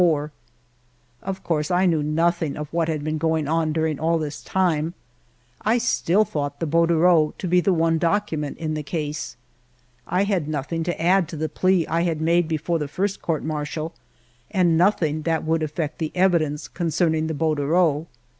[1.21, 4.95] Of course I knew nothing of what had been going on during all this time;
[5.61, 9.35] I still thought the bor dereau to be the one document in the case.
[10.07, 13.43] I had nothing to add to the plea I had made before the first Court
[13.43, 13.93] Martial,
[14.49, 18.07] and nothing that would affect the evidence concerning the bordereau.